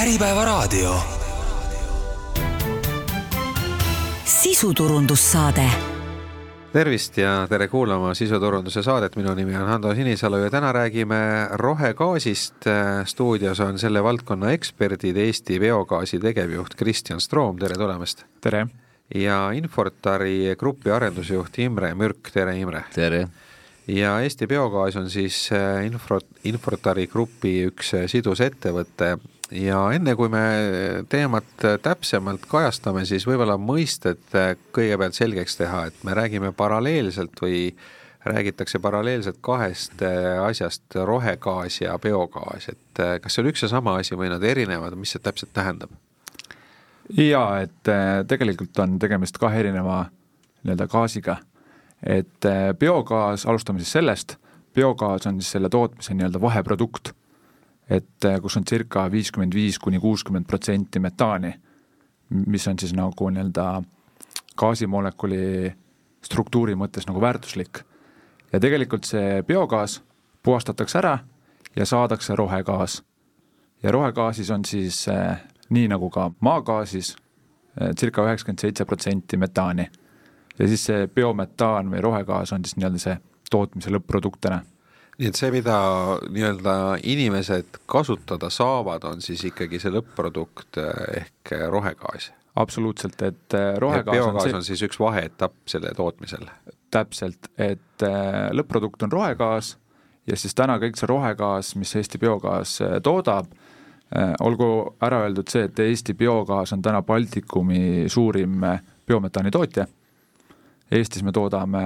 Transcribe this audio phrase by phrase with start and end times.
[0.00, 0.94] Äripäevaraadio.
[4.24, 5.64] sisuturundussaade
[6.72, 12.54] tervist ja tere kuulama sisuturunduse saadet, minu nimi on Hando Sinisalu ja täna räägime rohegaasist.
[13.04, 18.24] stuudios on selle valdkonna eksperdid, Eesti Biogaasi tegevjuht Kristjan Stroom, tere tulemast!
[18.40, 18.66] tere!
[19.14, 22.84] ja Infortari grupi arendusjuht Imre Mürk, tere Imre!
[22.94, 23.28] tere!
[23.86, 25.50] ja Eesti Biogaas on siis
[25.84, 29.18] Info, Infortari grupi üks sidusettevõte
[29.50, 30.42] ja enne, kui me
[31.10, 34.22] teemat täpsemalt kajastame, siis võib-olla mõisted
[34.74, 37.70] kõigepealt selgeks teha, et me räägime paralleelselt või
[38.24, 40.02] räägitakse paralleelselt kahest
[40.44, 44.96] asjast, rohegaas ja biogaas, et kas see on üks ja sama asi või nad erinevad,
[45.00, 45.92] mis see täpselt tähendab?
[47.10, 47.90] jaa, et
[48.30, 50.04] tegelikult on tegemist kahe erineva
[50.62, 51.40] nii-öelda gaasiga.
[52.06, 52.46] et
[52.78, 54.36] biogaas, alustame siis sellest,
[54.74, 57.14] biogaas on siis selle tootmise nii-öelda vaheprodukt
[57.90, 61.52] et äh, kus on circa viiskümmend viis kuni kuuskümmend protsenti metaani,
[62.46, 63.82] mis on siis nagu nii-öelda
[64.60, 65.72] gaasimolekuli
[66.24, 67.82] struktuuri mõttes nagu väärtuslik.
[68.52, 70.02] ja tegelikult see biogaas
[70.42, 71.18] puhastatakse ära
[71.76, 73.02] ja saadakse rohegaas.
[73.82, 79.90] ja rohegaasis on siis äh, nii nagu ka maagaasis äh, circa üheksakümmend seitse protsenti metaani.
[80.58, 83.16] ja siis see biometaan või rohegaas on siis nii-öelda see
[83.50, 84.62] tootmise lõpp-produktina
[85.20, 85.76] nii et see, mida
[86.32, 86.74] nii-öelda
[87.08, 92.30] inimesed kasutada saavad, on siis ikkagi see lõpp-produkt eh, ehk rohegaas?
[92.60, 94.56] absoluutselt, et eh, rohegaas biogaas on, see...
[94.58, 96.48] on siis üks vaheetapp selle tootmisel?
[96.90, 99.74] täpselt, et eh, lõpp-produkt on rohegaas
[100.30, 103.48] ja siis täna kõik see rohegaas, mis Eesti Biogaas toodab,
[104.42, 104.66] olgu
[105.02, 108.60] ära öeldud see, et Eesti Biogaas on täna Baltikumi suurim
[109.06, 109.86] biometaani tootja.
[110.90, 111.82] Eestis me toodame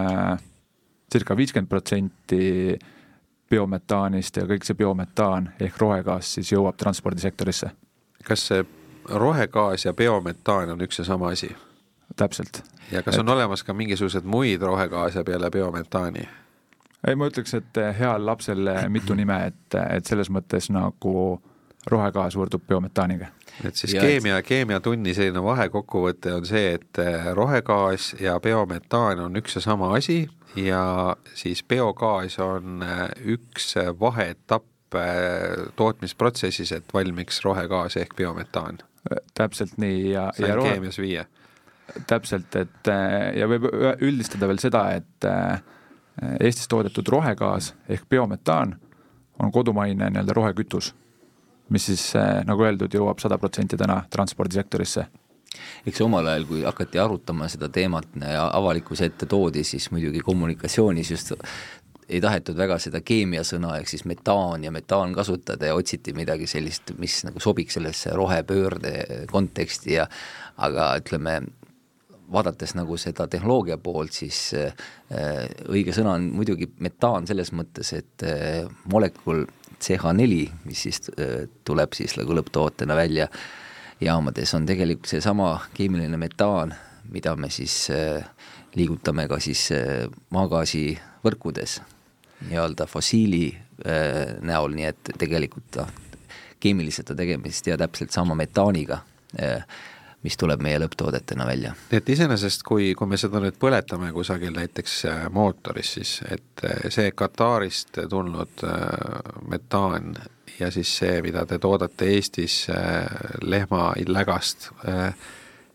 [1.12, 2.76] circa viiskümmend protsenti
[3.54, 7.70] biometaanist ja kõik see biometaan ehk rohegaas siis jõuab transpordisektorisse.
[8.24, 8.64] kas see
[9.08, 11.54] rohegaas ja biometaan on üks ja sama asi?
[12.16, 12.62] täpselt.
[12.92, 13.20] ja kas et...
[13.20, 16.28] on olemas ka mingisuguseid muid rohegaase peale biometaani?
[17.06, 21.14] ei, ma ütleks, et heal lapsel mitu nime, et, et selles mõttes nagu
[21.90, 23.26] rohegaas võrdub biometaaniga.
[23.64, 27.02] et siis ja keemia, keemiatunni selline vahekokkuvõte on see, et
[27.36, 30.24] rohegaas ja biometaan on üks ja sama asi
[30.56, 38.78] ja siis biogaas on äh, üks vaheetapp äh, tootmisprotsessis, et valmiks rohegaas ehk biometaan.
[39.34, 40.72] täpselt nii ja, see on rohe...
[40.72, 41.26] keemias viie.
[42.06, 43.68] täpselt, et äh, ja võib
[44.00, 45.30] üldistada veel seda, et
[46.40, 48.76] Eestis toodetud rohegaas ehk biometaan
[49.42, 50.92] on kodumaine nii-öelda rohekütus,
[51.72, 52.08] mis siis
[52.44, 55.06] nagu öeldud, jõuab sada protsenti täna transpordisektorisse.
[55.86, 61.10] Eks omal ajal, kui hakati arutama seda teemat ja avalikkuse ette toodi, siis muidugi kommunikatsioonis
[61.14, 61.32] just
[62.08, 66.92] ei tahetud väga seda keemiasõna ehk siis metaan ja metaan kasutada ja otsiti midagi sellist,
[67.00, 70.06] mis nagu sobiks sellesse rohepöörde konteksti ja
[70.60, 71.38] aga ütleme,
[72.32, 74.72] vaadates nagu seda tehnoloogia poolt, siis äh,
[75.68, 79.44] õige sõna on muidugi metaan selles mõttes, et äh, molekul
[79.80, 83.28] CH4, mis siis äh, tuleb siis nagu lõpptootena välja
[84.02, 86.74] jaamades on tegelikult seesama keemiline metaan,
[87.12, 88.24] mida me siis äh,
[88.74, 90.86] liigutame ka siis äh, maagaasi
[91.24, 91.80] võrkudes
[92.44, 93.46] nii-öelda fossiili
[94.44, 95.88] näol, nii et tegelikult noh,
[96.62, 99.00] keemiliselt on tegemist ja täpselt sama metaaniga,
[100.24, 101.74] mis tuleb meie lõpptoodetena välja.
[101.92, 105.02] et iseenesest, kui, kui me seda nüüd põletame kusagil näiteks
[105.32, 108.64] mootoris, siis et see Katarist tulnud
[109.48, 110.14] metaan
[110.60, 113.06] ja siis see, mida te toodate Eestis äh,
[113.42, 115.14] lehmalägast, äh,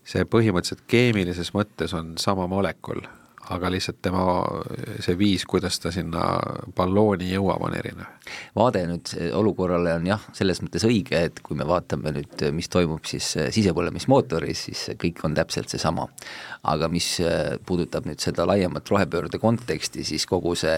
[0.04, 3.02] see põhimõtteliselt keemilises mõttes on sama molekul,
[3.50, 4.24] aga lihtsalt tema,
[5.02, 6.22] see viis, kuidas ta sinna
[6.76, 8.30] ballooni jõuab, on erinev.
[8.56, 13.04] vaade nüüd olukorrale on jah, selles mõttes õige, et kui me vaatame nüüd, mis toimub
[13.10, 16.08] siis äh, sisepõlemismootoris, siis kõik on täpselt seesama.
[16.70, 17.16] aga mis
[17.66, 20.76] puudutab nüüd seda laiemat rohepöörde konteksti, siis kogu see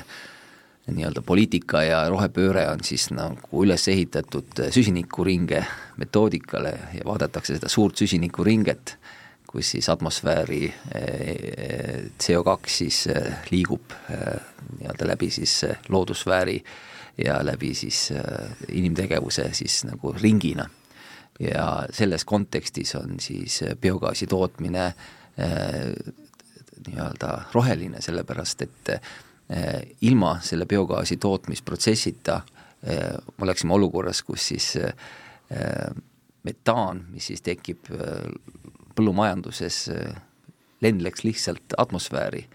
[0.91, 5.63] nii-öelda poliitika ja rohepööre on siis nagu üles ehitatud süsinikuringe
[6.01, 8.97] metoodikale ja vaadatakse seda suurt süsinikuringet,
[9.53, 10.65] kus siis atmosfääri
[10.95, 14.41] eh, CO2 siis eh, liigub eh,
[14.79, 16.63] nii-öelda läbi siis loodusfääri
[17.25, 18.13] ja läbi siis
[18.73, 20.69] inimtegevuse siis nagu ringina.
[21.41, 24.93] ja selles kontekstis on siis biogaasi tootmine
[26.87, 28.91] nii-öelda roheline, sellepärast et
[29.53, 32.41] Eh, ilma selle biogaasi tootmisprotsessita
[32.87, 33.01] eh,
[33.43, 35.91] oleksime olukorras, kus siis eh,
[36.47, 37.91] metaan, mis siis tekib
[38.97, 39.85] põllumajanduses,
[40.83, 42.47] lendleks lihtsalt atmosfääri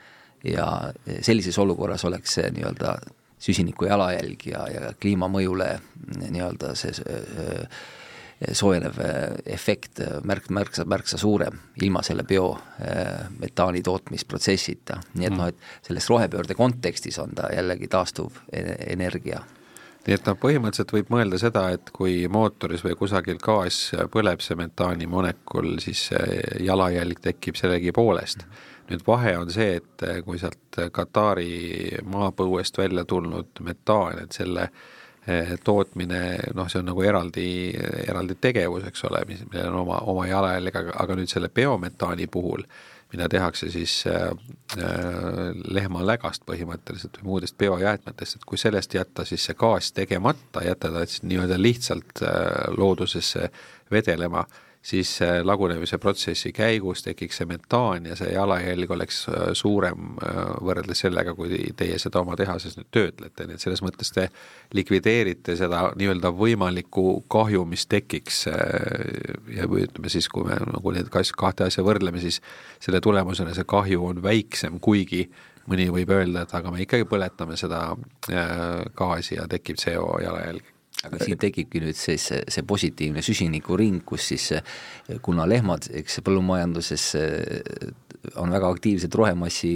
[0.44, 0.68] ja
[1.22, 2.98] sellises olukorras oleks see nii-öelda
[3.40, 5.70] süsiniku jalajälg ja, ja kliimamõjule
[6.28, 6.94] nii-öelda see
[8.54, 9.00] soojenev
[9.50, 15.00] efekt märk, märksa, märksa suurem ilma selle biometaani tootmisprotsessita.
[15.18, 19.42] nii et noh, et selles rohepöörde kontekstis on ta jällegi taastuv e-, energia
[20.08, 24.56] nii et noh, põhimõtteliselt võib mõelda seda, et kui mootoris või kusagil gaas põleb, see
[24.56, 26.08] metaani molekul, siis
[26.64, 28.48] jalajälg tekib sellegipoolest.
[28.88, 34.70] nüüd vahe on see, et kui sealt Katari maapõuest välja tulnud metaan, et selle
[35.28, 36.22] eh, tootmine,
[36.56, 37.50] noh, see on nagu eraldi,
[38.08, 42.30] eraldi tegevus, eks ole, mis, millel on oma, oma jalajälg, aga, aga nüüd selle biometaani
[42.32, 44.30] puhul äh, mida tehakse siis äh,
[44.78, 44.88] äh,
[45.72, 51.06] lehmalägast põhimõtteliselt või muudest biojäätmetest, et kui sellest jätta siis see gaas tegemata, jätta ta
[51.06, 52.32] siis nii-öelda lihtsalt äh,
[52.78, 53.50] loodusesse
[53.92, 54.44] vedelema,
[54.88, 61.04] siis lagunemise protsessi käigus tekiks see metaan ja see jalajälg oleks äh, suurem äh, võrreldes
[61.04, 64.30] sellega, kui teie seda oma tehases nüüd töötlete, nii et selles mõttes te
[64.78, 68.62] likvideerite seda nii-öelda võimalikku kahju, mis tekiks äh,
[69.58, 72.40] ja või ütleme siis, kui me nagu neid kahte asja võrdleme, siis
[72.80, 75.26] selle tulemusena see kahju on väiksem, kuigi
[75.68, 77.90] mõni võib öelda, et aga me ikkagi põletame seda
[78.96, 84.32] gaasi ja tekib CO jalajälg aga siin tekibki nüüd siis see, see positiivne süsinikuring, kus
[84.32, 84.50] siis
[85.26, 87.12] kuna lehmad, eks põllumajanduses
[88.42, 89.74] on väga aktiivsed rohemassi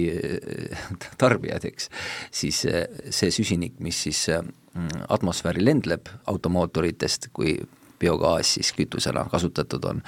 [1.22, 1.88] tarbijad, eks,
[2.34, 7.56] siis see süsinik, mis siis mm, atmosfääri lendleb automootoritest, kui
[8.02, 10.02] biogaas siis kütusena kasutatud on,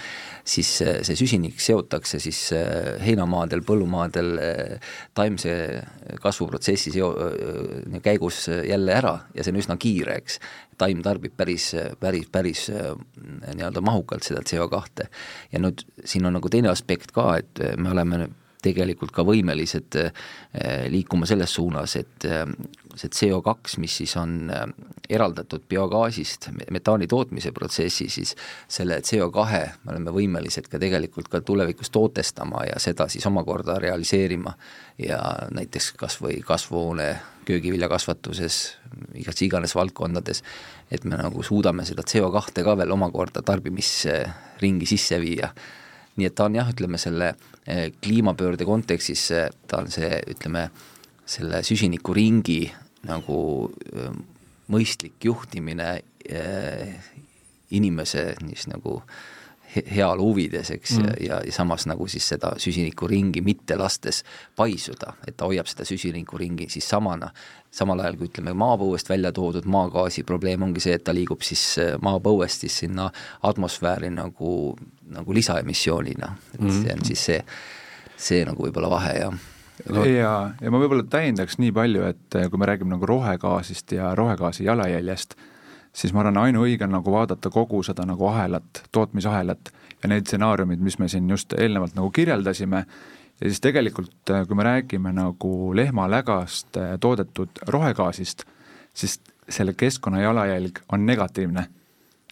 [0.44, 2.40] siis see süsinik seotakse siis
[3.04, 4.32] heinamaadel, põllumaadel
[5.16, 5.54] taimse
[6.22, 7.14] kasvuprotsessi seo-,
[8.04, 10.40] käigus jälle ära ja see on üsna kiire, eks.
[10.78, 15.08] Taim tarbib päris, päris, päris nii-öelda mahukalt seda CO2.
[15.52, 18.28] ja nüüd siin on nagu teine aspekt ka, et me oleme
[18.64, 19.98] tegelikult ka võimelised
[20.90, 22.26] liikuma selles suunas, et
[22.96, 24.64] see CO2, mis siis on äh,
[25.10, 28.34] eraldatud biogaasist metaani tootmise protsessi, siis
[28.68, 29.44] selle CO2
[29.84, 34.54] me oleme võimelised ka tegelikult ka tulevikus tootestama ja seda siis omakorda realiseerima.
[34.98, 35.18] Ja
[35.50, 37.08] näiteks kas või kasvuhoone
[37.48, 38.60] köögiviljakasvatuses,
[39.18, 40.44] igas iganes valdkondades,
[40.90, 45.50] et me nagu suudame seda CO2 ka veel omakorda tarbimisringi sisse viia.
[46.14, 47.53] Nii et ta on jah, ütleme selle äh,
[48.04, 49.28] kliimapöörde kontekstis,
[49.66, 50.66] ta on see, ütleme,
[51.24, 52.60] selle süsinikuringi
[53.08, 53.38] nagu
[54.72, 55.88] mõistlik juhtimine
[57.74, 58.98] inimese siis nagu
[59.96, 64.22] heaolu huvides, eks mm., ja, ja samas nagu siis seda süsinikuringi mitte lastes
[64.56, 67.30] paisuda, et ta hoiab seda süsinikuringi siis samana,
[67.74, 71.64] samal ajal kui ütleme, maapõuest välja toodud maagaasi probleem ongi see, et ta liigub siis
[72.02, 73.08] maapõuest siis sinna
[73.42, 74.76] atmosfääri nagu,
[75.14, 76.78] nagu lisaemissioonina, et mm.
[76.78, 77.42] see on siis see,
[78.28, 79.42] see nagu võib-olla vahe, jah
[79.90, 80.04] no..
[80.08, 84.12] ja, ja ma võib-olla täiendaks nii palju, et eh, kui me räägime nagu rohegaasist ja
[84.18, 85.36] rohegaasi jalajäljest,
[85.94, 89.70] siis ma arvan, ainuõige on nagu vaadata kogu seda nagu ahelat, tootmisahelat
[90.02, 92.84] ja need stsenaariumid, mis me siin just eelnevalt nagu kirjeldasime,
[93.40, 98.44] ja siis tegelikult, eh, kui me räägime nagu lehmalägast eh, toodetud rohegaasist,
[98.94, 101.66] siis selle keskkonna jalajälg on negatiivne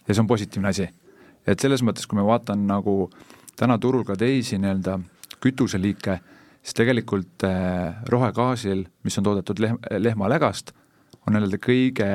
[0.07, 0.89] ja see on positiivne asi.
[1.47, 3.09] et selles mõttes, kui ma vaatan nagu
[3.59, 4.99] täna turul ka teisi nii-öelda
[5.43, 6.19] kütuseliike
[6.63, 10.71] siis tegelikult äh, rohegaasil, mis on toodetud lehm, lehmalägast,
[11.27, 12.09] on nii-öelda kõige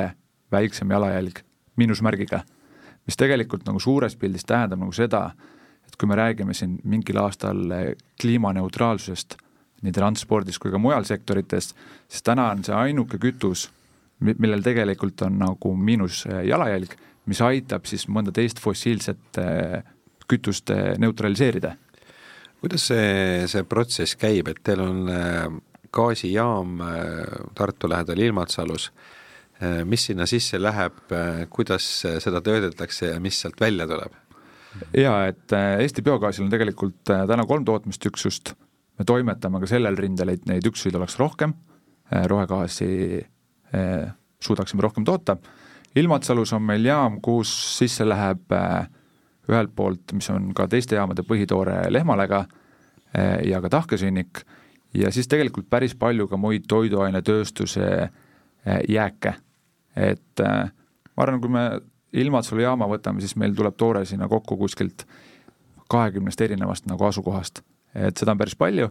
[0.52, 1.42] väiksem jalajälg
[1.78, 2.42] miinusmärgiga,
[3.06, 5.30] mis tegelikult nagu suures pildis tähendab nagu seda,
[5.86, 9.38] et kui me räägime siin mingil aastal äh, kliimaneutraalsusest
[9.82, 11.74] nii transpordis kui ka mujal sektorites,
[12.08, 13.68] siis täna on see ainuke kütus,
[14.18, 16.96] millel tegelikult on nagu miinus äh, jalajälg,
[17.28, 19.36] mis aitab siis mõnda teist fossiilset
[20.28, 21.74] kütust neutraliseerida.
[22.58, 25.44] Kuidas see, see protsess käib, et teil on äh,
[25.94, 26.96] gaasijaam äh,
[27.54, 29.17] Tartu lähedal Ilmatsalus, äh,
[29.84, 31.00] mis sinna sisse läheb,
[31.50, 31.84] kuidas
[32.22, 34.12] seda töödeldakse ja mis sealt välja tuleb?
[34.94, 38.52] jaa, et Eesti Biogaasil on tegelikult täna kolm tootmisüksust,
[38.98, 41.56] me toimetame ka sellel rindel, et neid üksuseid oleks rohkem,
[42.30, 42.90] rohegaasi
[44.44, 45.36] suudaksime rohkem toota,
[45.96, 47.50] Ilmatsalus on meil jaam, kus
[47.80, 48.86] sisse läheb äh,
[49.48, 52.44] ühelt poolt, mis on ka teiste jaamade põhitoore lehmalega
[53.14, 54.42] eh, ja ka tahkesünnik,
[54.94, 57.88] ja siis tegelikult päris palju ka muid toiduainetööstuse
[58.88, 59.34] jääke.
[59.98, 60.70] Et eh,
[61.16, 61.64] ma arvan, kui me
[62.18, 65.04] Ilmatsalu jaama võtame, siis meil tuleb toore sinna kokku kuskilt
[65.92, 67.60] kahekümnest erinevast nagu asukohast,
[67.92, 68.88] et seda on päris palju.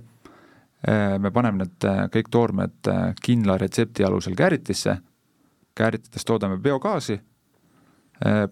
[1.19, 2.89] me paneme need kõik toormed
[3.25, 4.93] kindla retsepti alusel kääritisse,
[5.75, 7.17] kääritades toodame biogaasi,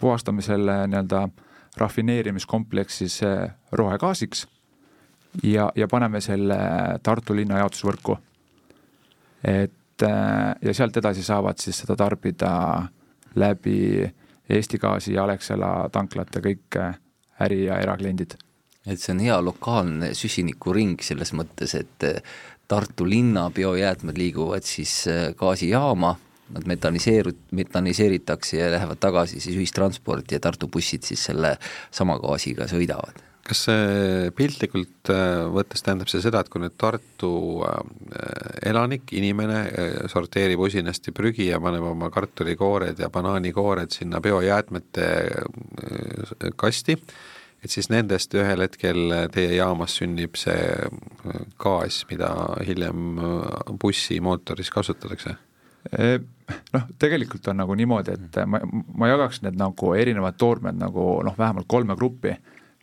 [0.02, 1.46] puhastame selle nii-öelda äh,
[1.78, 3.22] rafineerimiskompleksis
[3.72, 4.48] rohegaasiks
[5.44, 6.58] ja, ja paneme selle
[7.04, 8.18] Tartu linna jaotusvõrku.
[9.44, 12.52] et ja sealt edasi saavad siis seda tarbida
[13.36, 14.06] läbi
[14.50, 16.80] Eesti Gaasi ja Alexela tanklate kõik
[17.42, 18.36] äri- ja erakliendid.
[18.88, 22.24] et see on hea lokaalne süsinikuring selles mõttes, et
[22.68, 25.06] Tartu linna biojäätmed liiguvad siis
[25.38, 26.16] gaasijaama,
[26.50, 31.58] nad metaniseeru-, metaniseeritakse ja lähevad tagasi siis ühistransporti ja Tartu bussid siis selle
[31.92, 37.32] sama gaasiga sõidavad kas see piltlikult äh, võttes tähendab see seda, et kui nüüd Tartu
[37.68, 37.78] äh,
[38.72, 45.08] elanik, inimene äh, sorteerib usinasti prügi ja paneb oma kartulikoored ja banaanikoored sinna biojäätmete
[46.58, 46.98] kasti,
[47.62, 50.90] et siis nendest ühel hetkel teie jaamas sünnib see
[51.62, 52.32] gaas, mida
[52.66, 53.20] hiljem
[53.82, 55.38] bussimootoris kasutatakse?
[56.74, 58.58] Noh, tegelikult on nagu niimoodi, et ma,
[58.98, 62.34] ma jagaks need nagu erinevad toormed nagu noh, vähemalt kolme gruppi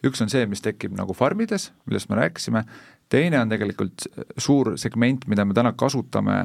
[0.06, 2.64] üks on see, mis tekib nagu farmides, millest me rääkisime,
[3.12, 4.06] teine on tegelikult
[4.40, 6.44] suur segment, mida me täna kasutame,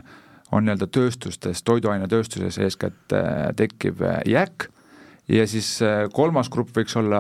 [0.52, 4.70] on nii-öelda tööstustes, toiduainetööstuses eeskätt äh, tekkiv äh, jääk.
[5.28, 7.20] Ja siis äh, kolmas grupp võiks olla,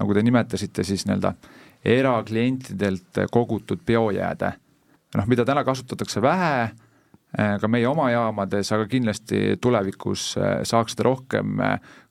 [0.00, 1.34] nagu te nimetasite, siis nii-öelda
[1.86, 4.52] eraklientidelt kogutud biojääde.
[5.16, 6.70] noh, mida täna kasutatakse vähe,
[7.60, 10.34] ka meie oma jaamades, aga kindlasti tulevikus
[10.66, 11.60] saaks seda rohkem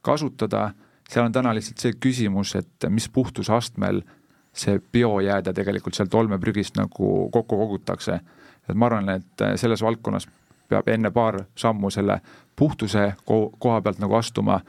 [0.02, 0.70] kasutada
[1.10, 4.02] seal on täna lihtsalt see küsimus, et mis puhtusastmel
[4.56, 8.20] see biojääde tegelikult sealt olmeprügist nagu kokku kogutakse.
[8.70, 10.28] et ma arvan, et selles valdkonnas
[10.70, 12.22] peab enne paar sammu selle
[12.56, 13.14] puhtuse
[13.60, 14.62] koha pealt nagu astuma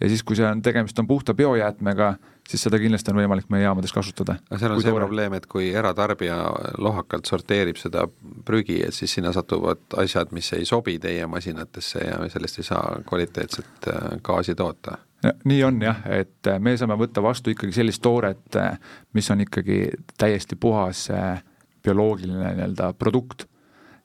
[0.00, 2.14] ja siis, kui see on, tegemist on puhta biojäätmega,
[2.48, 4.36] siis seda kindlasti on võimalik meie jaamades kasutada.
[4.50, 5.06] aga seal on see toore.
[5.06, 6.38] probleem, et kui eratarbija
[6.82, 8.06] lohakalt sorteerib seda
[8.44, 13.00] prügi, et siis sinna satuvad asjad, mis ei sobi teie masinatesse ja sellest ei saa
[13.08, 14.98] kvaliteetset äh, gaasi toota
[15.44, 18.78] nii on jah, et äh, me saame võtta vastu ikkagi sellist tooret, äh,
[19.16, 19.80] mis on ikkagi
[20.20, 21.42] täiesti puhas äh,
[21.84, 23.48] bioloogiline nii-öelda produkt.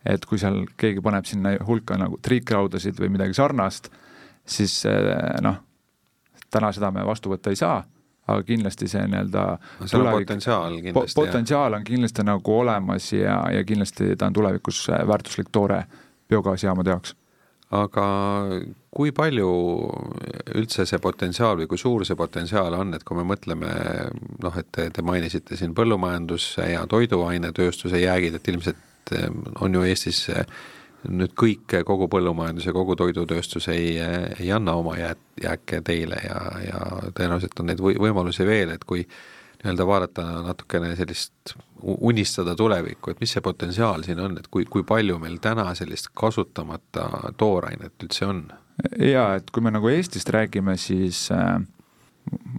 [0.05, 3.89] et kui seal keegi paneb sinna hulka nagu triikraudasid või midagi sarnast,
[4.47, 4.85] siis
[5.43, 5.57] noh,
[6.47, 7.81] täna seda me vastu võtta ei saa,
[8.23, 9.43] aga kindlasti see nii-öelda
[9.83, 11.25] seal on potentsiaal kindlasti po.
[11.25, 15.83] potentsiaal on kindlasti nagu olemas ja, ja kindlasti ta on tulevikus väärtuslik toore
[16.31, 17.13] biogaasijaamade jaoks
[17.75, 18.05] aga
[18.89, 19.49] kui palju
[20.57, 23.69] üldse see potentsiaal või kui suur see potentsiaal on, et kui me mõtleme
[24.41, 29.29] noh, et te, te mainisite siin põllumajanduse ja toiduainetööstuse jäägid, et ilmselt eh,
[29.61, 30.49] on ju Eestis eh,
[31.07, 36.39] nüüd kõik, kogu põllumajandus ja kogu toidutööstus ei, ei anna oma jääk, jääke teile ja,
[36.65, 36.81] ja
[37.15, 39.05] tõenäoliselt on neid või, võimalusi veel, et kui
[39.59, 44.85] nii-öelda vaadata natukene sellist, unistada tulevikku, et mis see potentsiaal siin on, et kui, kui
[44.87, 48.43] palju meil täna sellist kasutamata toorainet üldse on?
[49.03, 51.57] jaa, et kui me nagu Eestist räägime, siis äh,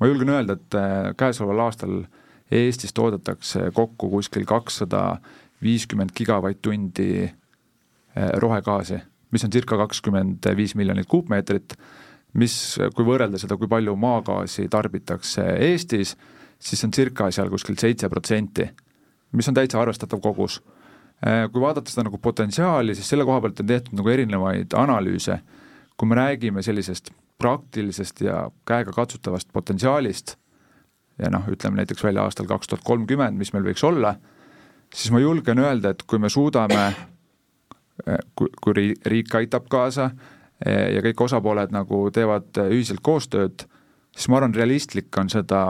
[0.00, 2.02] ma julgen öelda, et äh, käesoleval aastal
[2.50, 5.20] Eestis toodetakse kokku kuskil kakssada
[5.62, 9.00] viiskümmend gigavatt-tundi äh, rohegaasi,
[9.32, 11.78] mis on circa kakskümmend viis miljonit kuupmeetrit,
[12.36, 12.54] mis,
[12.94, 16.16] kui võrrelda seda, kui palju maagaasi tarbitakse Eestis,
[16.60, 18.68] siis see on circa seal kuskil seitse protsenti,
[19.36, 20.60] mis on täitsa arvestatav kogus.
[21.26, 25.40] Äh, kui vaadata seda nagu potentsiaali, siis selle koha pealt on tehtud nagu erinevaid analüüse,
[25.96, 30.36] kui me räägime sellisest praktilisest ja käegakatsutavast potentsiaalist
[31.20, 34.14] ja noh, ütleme näiteks välja aastal kaks tuhat kolmkümmend, mis meil võiks olla,
[34.94, 36.86] siis ma julgen öelda, et kui me suudame,
[38.08, 43.66] äh, kui, kui riik aitab kaasa äh, ja kõik osapooled nagu teevad ühiselt koostööd,
[44.16, 45.60] siis ma arvan, realistlik on seda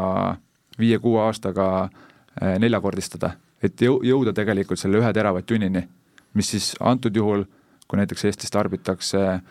[0.80, 5.86] viie-kuue aastaga äh, neljakordistada, et jõu-, jõuda tegelikult selle ühe teravatt-tunnini,
[6.34, 7.44] mis siis antud juhul,
[7.88, 9.42] kui näiteks Eestis tarbitakse äh,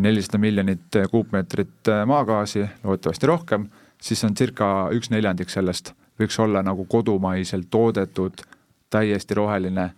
[0.00, 3.68] nelisada miljonit äh, kuupmeetrit maagaasi, loodetavasti rohkem,
[4.02, 8.42] siis on circa üks neljandik sellest võiks olla nagu kodumaiselt toodetud
[8.90, 9.92] täiesti roheline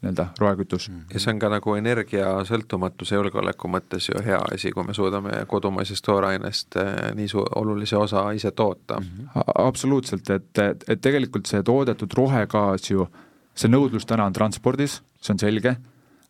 [0.00, 0.88] nii-öelda rohekütus.
[0.88, 1.00] Mm.
[1.12, 6.04] ja see on ka nagu energiasõltumatuse julgeoleku mõttes ju hea asi, kui me suudame kodumaisest
[6.06, 9.06] toorainest eh, nii su-, olulise osa ise toota mm.
[9.06, 9.44] -hmm.
[9.66, 13.06] absoluutselt, et, et, et tegelikult see toodetud rohegaas ju,
[13.54, 15.76] see nõudlus täna on transpordis, see on selge,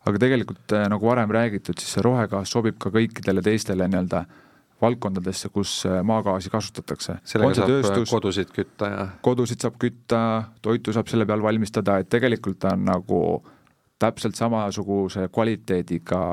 [0.05, 4.25] aga tegelikult eh, nagu varem räägitud, siis see rohegaas sobib ka kõikidele teistele nii-öelda
[4.81, 7.17] valdkondadesse, kus eh, maagaasi kasutatakse.
[7.23, 10.21] sellega saab tööstus, kodusid kütta ja kodusid saab kütta,
[10.61, 13.21] toitu saab selle peal valmistada, et tegelikult on nagu
[14.01, 16.23] täpselt samasuguse kvaliteediga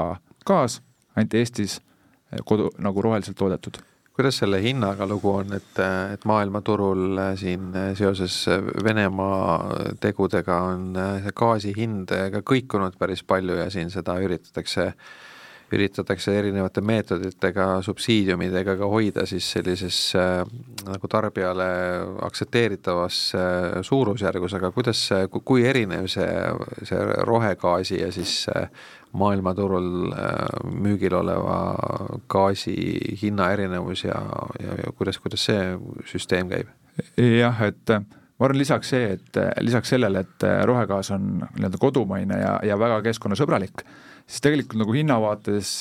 [0.49, 0.81] gaas,
[1.17, 3.81] ainult Eestis eh, kodu, nagu roheliselt toodetud.
[4.19, 5.79] kuidas selle hinnaga lugu on, et,
[6.13, 8.41] et maailmaturul eh, siin eh, seoses
[8.85, 9.59] Venemaa
[10.01, 10.91] tegudega on
[11.23, 14.93] see gaasi hind ka kõikunud päris palju ja siin seda üritatakse
[15.73, 20.43] üritatakse erinevate meetoditega, subsiidiumidega ka hoida siis sellises äh,
[20.87, 21.69] nagu tarbijale
[22.25, 26.29] aktsepteeritavas äh, suurusjärgus, aga kuidas, kui erinev see,
[26.89, 28.71] see rohegaasi ja siis äh,
[29.19, 30.13] maailmaturul
[30.69, 31.59] müügil oleva
[32.29, 32.77] gaasi
[33.23, 34.19] hinna erinevus ja,
[34.61, 35.63] ja, ja kuidas, kuidas see
[36.09, 36.73] süsteem käib?
[37.17, 42.59] jah, et ma arvan, lisaks see, et lisaks sellele, et rohegaas on nii-öelda kodumaine ja,
[42.67, 43.85] ja väga keskkonnasõbralik,
[44.29, 45.73] siis tegelikult nagu hinnavaates,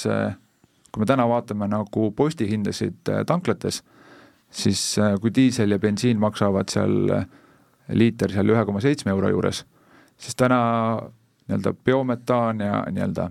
[0.91, 3.83] kui me täna vaatame nagu postihindasid äh, tanklates,
[4.49, 7.25] siis äh, kui diisel ja bensiin maksavad seal
[7.87, 9.63] liiter seal ühe koma seitsme euro juures,
[10.17, 10.59] siis täna
[11.47, 13.29] nii-öelda biometaan ja nii-öelda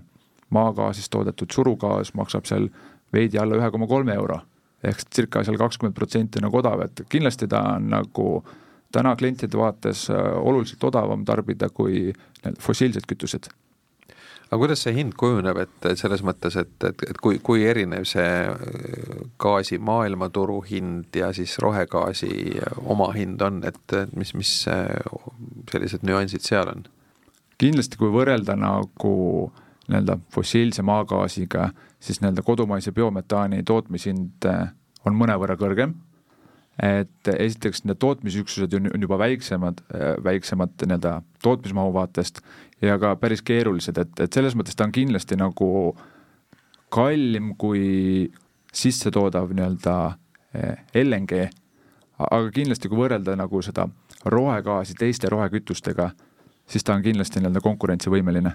[0.53, 2.69] maagaasist toodetud surugaas maksab seal
[3.13, 4.39] veidi alla ühe koma kolme euro.
[4.85, 8.27] Ehk circa seal kakskümmend protsenti nagu odav, et kindlasti ta on nagu
[8.93, 12.13] täna klientide vaates oluliselt odavam tarbida kui
[12.61, 13.49] fossiilsed kütused
[14.47, 18.25] aga kuidas see hind kujuneb, et selles mõttes, et, et, et kui, kui erinev see
[18.47, 22.31] äh, gaasi maailmaturu hind ja siis rohegaasi
[22.85, 24.53] omahind on, et mis, mis
[25.71, 26.87] sellised nüansid seal on?
[27.57, 29.13] kindlasti, kui võrrelda nagu
[29.87, 34.69] nii-öelda fossiilse maagaasiga, siis nii-öelda kodumaise biometaani tootmishind äh,
[35.07, 35.95] on mõnevõrra kõrgem
[36.83, 42.41] et esiteks need tootmisüksused on, on juba väiksemad, äh, väiksemad nii-öelda tootmismahu vaatest
[42.81, 45.69] ja ka päris keerulised, et, et selles mõttes ta on kindlasti nagu
[46.93, 48.29] kallim kui
[48.73, 51.47] sissetoodav nii-öelda äh, LNG,
[52.29, 53.87] aga kindlasti, kui võrrelda nagu seda
[54.25, 56.11] rohegaasi teiste rohekütustega,
[56.69, 58.53] siis ta on kindlasti nii-öelda konkurentsivõimeline.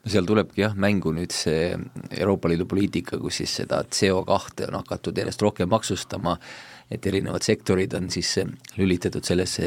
[0.00, 1.74] No seal tulebki jah, mängu nüüd see
[2.16, 6.38] Euroopa Liidu poliitika, kus siis seda CO2 on hakatud järjest rohkem maksustama
[6.90, 9.66] et erinevad sektorid on siis eh, lülitatud sellesse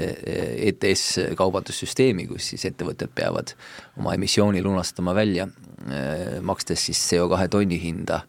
[0.67, 3.55] ETS eh, e kaubandussüsteemi, kus siis ettevõtted peavad
[3.99, 5.47] oma emissiooni lunastama välja,
[5.87, 8.23] eh, makstes siis CO2 tonni hinda.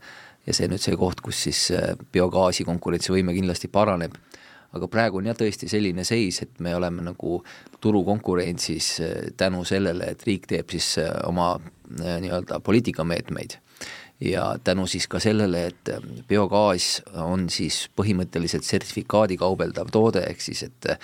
[0.45, 1.71] Ja see nüüd see koht, kus siis
[2.13, 4.13] biogaasi konkurentsivõime kindlasti paraneb.
[4.77, 7.39] Aga praegu on jah tõesti selline seis, et me oleme nagu
[7.81, 8.89] turukonkurentsis
[9.41, 11.55] tänu sellele, et riik teeb siis oma
[11.97, 13.57] nii-öelda poliitikameetmeid
[14.21, 20.40] ja tänu siis ka sellele, et ähm, biogaas on siis põhimõtteliselt sertifikaadi kaubeldav toode, ehk
[20.40, 20.99] siis et äh,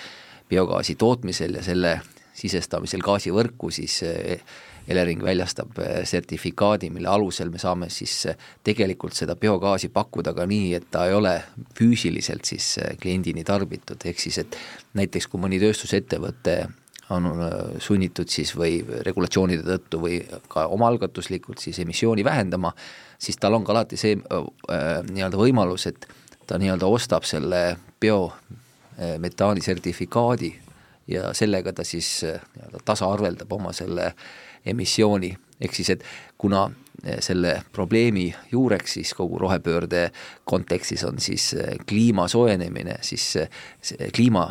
[0.50, 2.00] biogaasi tootmisel ja selle
[2.41, 4.43] sisestamisel gaasivõrku siis äh,
[4.91, 8.28] Elering väljastab äh, sertifikaadi, mille alusel me saame siis
[8.65, 11.35] tegelikult seda biogaasi pakkuda ka nii, et ta ei ole
[11.78, 14.56] füüsiliselt siis kliendini tarbitud, ehk siis et
[14.95, 16.63] näiteks kui mõni tööstusettevõte
[17.11, 17.27] on
[17.83, 22.73] sunnitud siis või regulatsioonide tõttu või ka omaalgatuslikult siis emissiooni vähendama,
[23.19, 26.07] siis tal on ka alati see äh, nii-öelda võimalus, et
[26.47, 30.53] ta nii-öelda ostab selle biometaani sertifikaadi
[31.11, 34.13] ja sellega ta siis äh, nii-öelda tasaarveldab oma selle
[34.67, 36.05] emissiooni, ehk siis et
[36.41, 40.09] kuna äh, selle probleemi juureks siis kogu rohepöörde
[40.45, 44.49] kontekstis on siis äh, kliima soojenemine, siis see kliima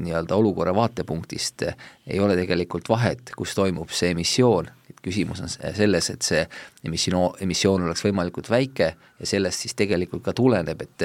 [0.00, 1.66] nii-öelda olukorra vaatepunktist
[2.06, 4.70] ei ole tegelikult vahet, kus toimub see emissioon.
[5.04, 6.46] Küsimus on selles, et see
[6.88, 11.04] emissioon, emissioon oleks võimalikult väike ja sellest siis tegelikult ka tuleneb, et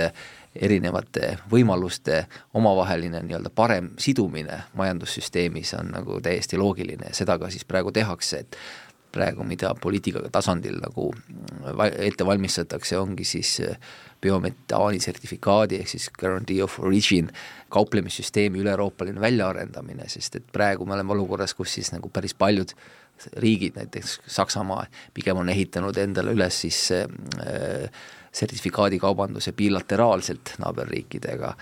[0.56, 2.24] erinevate võimaluste
[2.58, 8.40] omavaheline nii-öelda parem sidumine majandussüsteemis on nagu täiesti loogiline ja seda ka siis praegu tehakse,
[8.40, 8.58] et
[9.12, 11.10] praegu, mida poliitika tasandil nagu
[11.98, 13.58] ette valmistatakse, ongi siis
[14.22, 17.30] biometaani sertifikaadi ehk siis guarantee of origin
[17.74, 22.74] kauplemissüsteemi üle-euroopaline väljaarendamine, sest et praegu me oleme olukorras, kus siis nagu päris paljud
[23.38, 27.92] riigid, näiteks Saksamaa, pigem on ehitanud endale üles siis äh,
[28.32, 31.54] sertifikaadikaubanduse bilateraalselt naaberriikidega.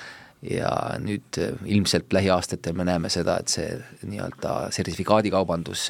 [0.45, 3.71] Ja nüüd äh, ilmselt lähiaastatel me näeme seda, et see
[4.05, 5.89] nii-öelda sertifikaadikaubandus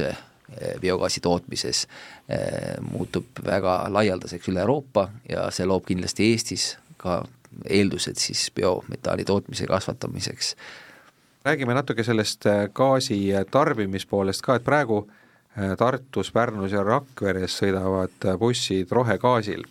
[0.81, 1.85] biogaasi tootmises
[2.31, 7.21] äh, muutub väga laialdaseks üle Euroopa ja see loob kindlasti Eestis ka
[7.69, 10.55] eeldused siis biometaani tootmise kasvatamiseks.
[11.45, 13.19] räägime natuke sellest gaasi
[13.51, 15.07] tarbimispoolest ka, et praegu
[15.77, 19.63] Tartus, Pärnus ja Rakveres sõidavad bussid rohegaasil.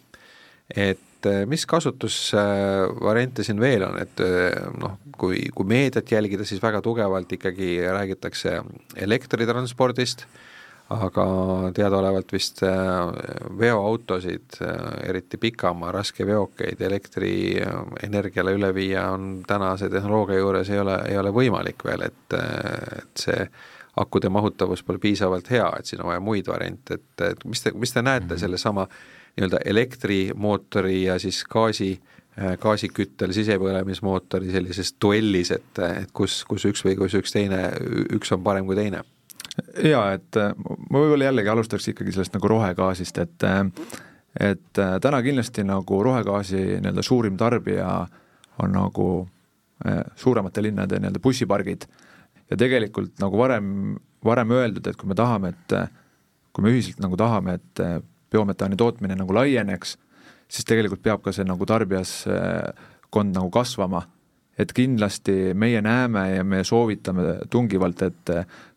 [0.77, 4.21] et mis kasutusvariante siin veel on, et
[4.81, 8.61] noh, kui, kui meediat jälgida, siis väga tugevalt ikkagi räägitakse
[8.97, 10.27] elektritranspordist,
[10.95, 11.27] aga
[11.75, 12.61] teadaolevalt vist
[13.59, 14.59] veoautosid,
[15.03, 21.83] eriti pikamaa raskeveokeid elektrienergiale üle viia on tänase tehnoloogia juures ei ole, ei ole võimalik
[21.89, 22.39] veel, et,
[23.01, 23.49] et see
[23.97, 27.73] akude mahutavus pole piisavalt hea, et siin on vaja muid variante, et, et mis te,
[27.75, 28.41] mis te näete mhm.
[28.45, 28.87] sellesama
[29.37, 31.91] nii-öelda elektrimootori ja siis gaasi,
[32.39, 37.69] äh, gaasiküttel sisepõlemismootori sellises duellis, et, et kus, kus üks või kus üks teine,
[38.17, 39.05] üks on parem kui teine?
[39.85, 40.53] Jaa, et äh,
[40.91, 43.63] ma võib-olla jällegi alustaks ikkagi sellest nagu rohegaasist, et äh,
[44.41, 48.07] et äh, täna kindlasti nagu rohegaasi nii-öelda suurim tarbija
[48.63, 49.07] on nagu
[50.17, 51.83] suuremate linnade nii-öelda bussipargid
[52.49, 53.67] ja tegelikult nagu varem,
[54.25, 55.75] varem öeldud, et kui me tahame, et
[56.57, 57.83] kui me ühiselt nagu tahame, et
[58.33, 59.99] biometaani tootmine nagu laieneks,
[60.49, 64.07] siis tegelikult peab ka see nagu tarbijaskond nagu kasvama.
[64.57, 68.31] et kindlasti meie näeme ja me soovitame tungivalt, et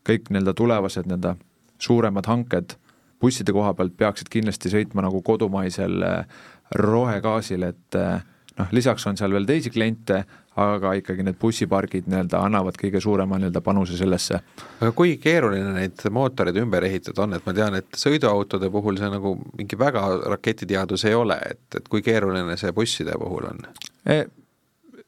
[0.10, 1.36] kõik nii-öelda tulevased nii-öelda
[1.80, 2.76] suuremad hanked
[3.22, 6.44] busside koha pealt peaksid kindlasti sõitma nagu kodumaisel äh,
[6.80, 8.22] rohegaasil, et äh,
[8.60, 10.24] noh, lisaks on seal veel teisi kliente,
[10.60, 14.42] aga ikkagi need bussipargid nii-öelda annavad kõige suurema nii-öelda panuse sellesse.
[14.80, 19.12] aga kui keeruline neid mootoreid ümber ehitada on, et ma tean, et sõiduautode puhul see
[19.12, 23.66] nagu mingi väga raketiteadus ei ole, et, et kui keeruline see busside puhul on
[24.06, 24.24] e?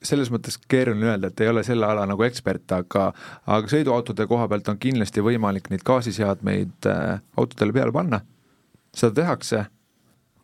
[0.02, 3.12] Selles mõttes keeruline öelda, et ei ole selle ala nagu ekspert, aga
[3.46, 8.22] aga sõiduautode koha pealt on kindlasti võimalik neid gaasiseadmeid äh, autodele peale panna,
[8.96, 9.66] seda tehakse,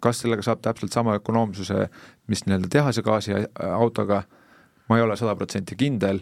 [0.03, 1.87] kas sellega saab täpselt sama ökonoomsuse,
[2.27, 4.23] mis nii-öelda tehase gaasiautoga,
[4.89, 6.21] ma ei ole sada protsenti kindel,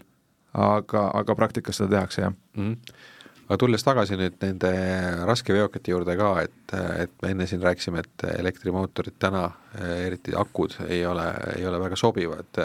[0.53, 2.39] aga, aga praktikas seda tehakse, jah.
[2.57, 2.71] Mm.
[2.71, 3.13] -hmm
[3.45, 4.71] aga tulles tagasi nüüd nende
[5.27, 9.43] raskeveokite juurde ka, et, et me enne siin rääkisime, et elektrimootorid täna,
[10.07, 11.27] eriti akud, ei ole,
[11.57, 12.61] ei ole väga sobivad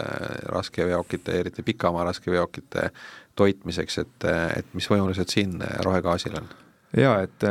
[0.49, 2.89] raskeveokite, eriti pikamaa raskeveokite
[3.37, 6.49] toitmiseks, et, et mis võimalused siin rohegaasil on?
[6.97, 7.45] jaa, et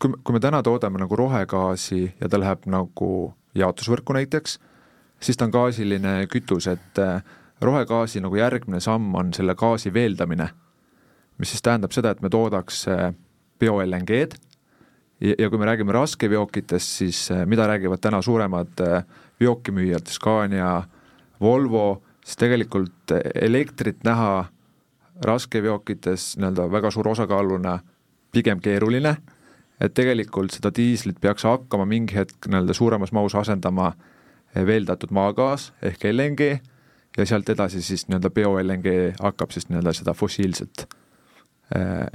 [0.00, 3.12] kui, kui me täna toodame nagu rohegaasi ja ta läheb nagu
[3.54, 4.58] jaotusvõrku näiteks,
[5.22, 7.00] siis ta on gaasiline kütus, et
[7.64, 10.50] rohegaasi nagu järgmine samm on selle gaasi veeldamine
[11.38, 13.12] mis siis tähendab seda, et me toodaks äh,
[13.60, 14.38] bio-LNG-d
[15.20, 19.04] ja, ja kui me räägime raskeveokitest, siis äh, mida räägivad täna suuremad äh,
[19.40, 20.82] veokimüüjad, Scania,
[21.40, 24.44] Volvo, siis tegelikult elektrit näha
[25.24, 27.78] raskeveokites nii-öelda väga suure osakaaluna
[28.32, 29.16] pigem keeruline,
[29.80, 33.92] et tegelikult seda diislit peaks hakkama mingi hetk nii-öelda suuremas mahus asendama
[34.54, 36.50] veeldatud maagaas ehk LNG
[37.18, 40.86] ja sealt edasi siis nii-öelda bio-LNG hakkab siis nii-öelda seda fossiilset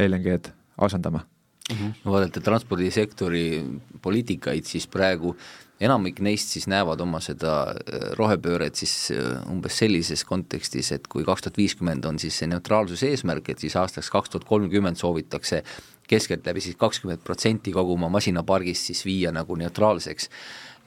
[0.07, 1.23] LNG-d asendama
[1.69, 1.75] mm.
[1.75, 1.93] -hmm.
[2.03, 3.63] no vaadata transpordisektori
[4.01, 5.35] poliitikaid, siis praegu
[5.79, 11.23] enamik neist siis näevad oma seda äh, rohepööret siis äh, umbes sellises kontekstis, et kui
[11.23, 15.63] kaks tuhat viiskümmend on siis see neutraalsuse eesmärk, et siis aastaks kaks tuhat kolmkümmend soovitakse
[16.09, 20.29] keskeltläbi siis kakskümmend protsenti kogu oma masinapargist siis viia nagu neutraalseks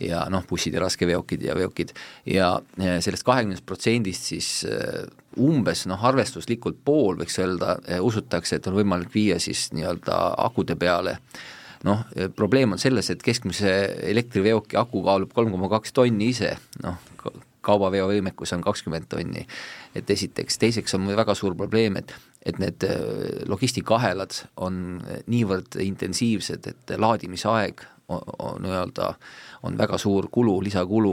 [0.03, 1.95] ja noh, bussid ja raskeveokid ja veokid.
[2.29, 5.05] Ja sellest kahekümnest protsendist siis äh,
[5.41, 10.77] umbes noh, arvestuslikult pool võiks öelda, äh, usutakse, et on võimalik viia siis nii-öelda akude
[10.79, 11.19] peale.
[11.83, 12.05] Noh,
[12.39, 13.71] probleem on selles, et keskmise
[14.07, 16.53] elektriveoki aku kaalub kolm koma kaks tonni ise,
[16.85, 17.01] noh,
[17.63, 19.43] kaubaveovõimekus on kakskümmend tonni.
[19.95, 22.15] et esiteks, teiseks on väga suur probleem, et
[22.47, 22.83] et need
[23.47, 27.85] logistikaahelad on niivõrd intensiivsed, et laadimisaeg
[28.63, 29.13] nii-öelda
[29.63, 31.13] on väga suur kulu, lisakulu,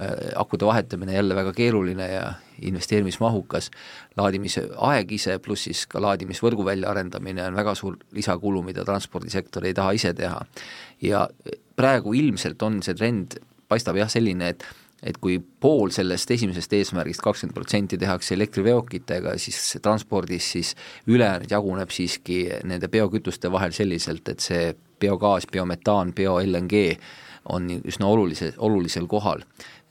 [0.00, 3.70] äh, akude vahetamine jälle väga keeruline ja investeerimismahukas,
[4.16, 9.74] laadimise aeg ise, pluss siis ka laadimisvõrgu väljaarendamine on väga suur lisakulu, mida transpordisektor ei
[9.74, 10.44] taha ise teha.
[11.02, 11.28] ja
[11.76, 14.64] praegu ilmselt on see trend, paistab jah, selline, et
[15.02, 20.74] et kui pool sellest esimesest eesmärgist, kakskümmend protsenti tehakse elektriveokitega, siis transpordis siis
[21.10, 24.70] ülejäänud jaguneb siiski nende biokütuste vahel selliselt, et see
[25.02, 26.82] biogaas, biometaan, bio-LNG
[27.52, 29.42] on üsna olulise, olulisel kohal.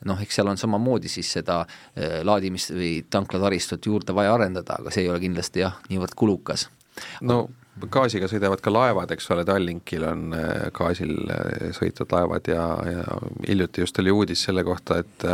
[0.05, 4.93] noh, eks seal on samamoodi siis seda äh, laadimist või tanklataristut juurde vaja arendada, aga
[4.93, 6.69] see ei ole kindlasti jah, niivõrd kulukas.
[7.21, 7.43] no
[7.91, 13.03] gaasiga sõidavad ka laevad, eks ole, Tallinkil on äh, gaasil äh, sõitvad laevad ja, ja
[13.47, 15.27] hiljuti just oli uudis selle kohta, et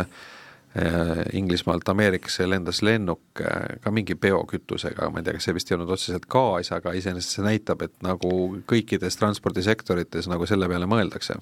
[1.32, 3.40] Inglismaalt Ameerikasse lendas lennuk
[3.80, 7.38] ka mingi biokütusega, ma ei tea, kas see vist ei olnud otseselt gaas, aga iseenesest
[7.38, 8.32] see näitab, et nagu
[8.68, 11.38] kõikides transpordisektorites nagu selle peale mõeldakse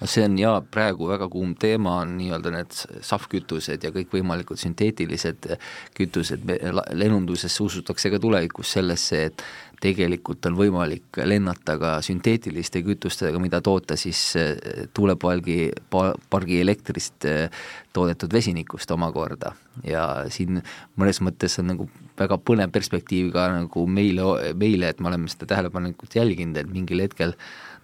[0.00, 5.50] no see on jaa, praegu väga kuum teema on nii-öelda need sahvkütused ja kõikvõimalikud sünteetilised
[5.96, 6.48] kütused,
[6.92, 9.46] lennunduses usutakse ka tulevikus sellesse, et
[9.84, 14.54] tegelikult on võimalik lennata ka sünteetiliste kütustega, mida toota siis eh,
[14.94, 15.58] tuulepalgi,
[15.90, 19.52] pargi elektrist eh, toodetud vesinikust omakorda.
[19.84, 20.62] ja siin
[20.96, 25.50] mõnes mõttes on nagu väga põnev perspektiiv ka nagu meile, meile, et me oleme seda
[25.50, 27.34] tähelepanelikult jälginud, et mingil hetkel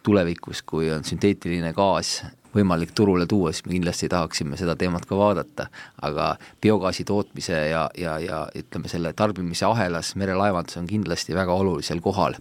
[0.02, 2.20] tulevikus, kui on sünteetiline gaas
[2.54, 5.68] võimalik turule tuua, siis me kindlasti tahaksime seda teemat ka vaadata,
[6.02, 6.32] aga
[6.62, 12.38] biogaasi tootmise ja, ja, ja ütleme, selle tarbimise ahelas merelaevandus on kindlasti väga olulisel kohal.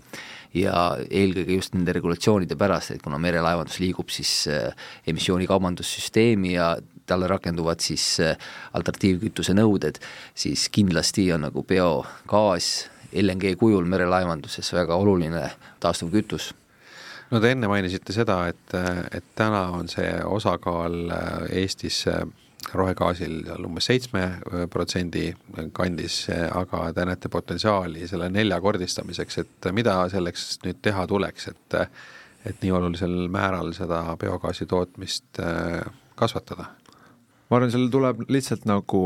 [0.53, 4.73] ja eelkõige just nende regulatsioonide pärast, et kuna merelaevandus liigub siis äh,
[5.07, 6.71] emissioonikaubandussüsteemi ja
[7.05, 8.33] talle rakenduvad siis äh,
[8.73, 10.01] alternatiivkütuse nõuded,
[10.33, 15.51] siis kindlasti on nagu biogaas LNG kujul merelaevanduses väga oluline
[15.85, 16.49] taastuvkütus
[17.31, 18.75] no te enne mainisite seda, et,
[19.15, 21.01] et täna on see osakaal
[21.49, 22.05] Eestis
[22.75, 24.23] rohegaasil seal umbes seitsme
[24.71, 25.29] protsendi
[25.73, 31.79] kandis, aga te näete potentsiaali selle neljakordistamiseks, et mida selleks nüüd teha tuleks, et
[32.47, 35.41] et nii olulisel määral seda biogaasi tootmist
[36.15, 36.69] kasvatada?
[37.49, 39.01] ma arvan, sellel tuleb lihtsalt nagu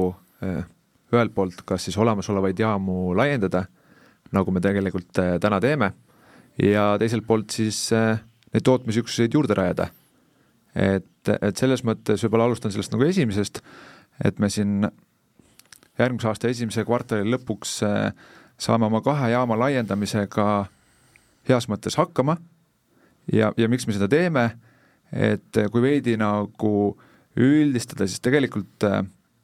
[1.14, 3.66] ühelt poolt kas siis olemasolevaid jaamu laiendada,
[4.34, 5.94] nagu me tegelikult täna teeme,
[6.62, 9.88] ja teiselt poolt siis neid tootmisüksuseid juurde rajada.
[10.76, 13.62] Et, et selles mõttes võib-olla alustan sellest nagu esimesest,
[14.26, 14.88] et me siin
[16.00, 18.12] järgmise aasta esimese kvartali lõpuks äh,
[18.58, 20.48] saame oma kahe jaama laiendamisega
[21.50, 22.38] heas mõttes hakkama.
[23.34, 24.50] Ja, ja miks me seda teeme,
[25.14, 26.74] et kui veidi nagu
[27.40, 29.04] üldistada, siis tegelikult äh,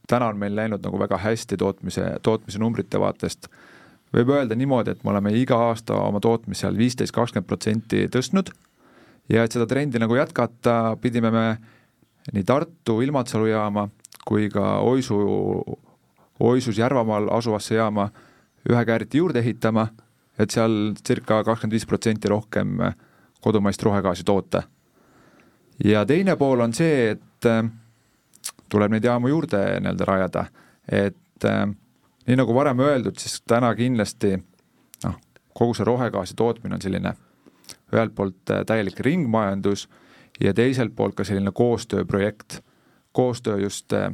[0.09, 3.49] täna on meil läinud nagu väga hästi tootmise, tootmise numbrite vaatest.
[4.15, 8.51] Võib öelda niimoodi, et me oleme iga aasta oma tootmise seal viisteist, kakskümmend protsenti tõstnud
[9.29, 11.45] ja et seda trendi nagu jätkata, pidime me
[12.33, 13.87] nii Tartu Ilmatsalu jaama
[14.25, 15.19] kui ka Oisu,
[16.39, 18.09] Oisus Järvamaal asuvasse jaama
[18.69, 19.87] ühe kääriti juurde ehitama,
[20.39, 22.77] et seal circa kakskümmend viis protsenti rohkem
[23.41, 24.63] kodumaist rohegaasi toota.
[25.83, 27.63] ja teine pool on see, et äh,
[28.69, 30.45] tuleb neid jaamu juurde nii-öelda rajada,
[30.91, 31.69] et äh,
[32.29, 34.35] nii nagu varem öeldud, siis täna kindlasti
[35.03, 35.15] noh,
[35.57, 37.15] kogu see rohegaasi tootmine on selline
[37.93, 39.87] ühelt poolt äh, täielik ringmajandus
[40.43, 42.59] ja teiselt poolt ka selline koostööprojekt,
[43.17, 44.11] koostöö just äh,